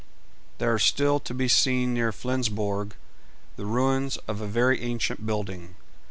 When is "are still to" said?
0.73-1.31